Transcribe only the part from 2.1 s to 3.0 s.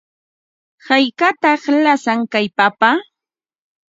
kay papa?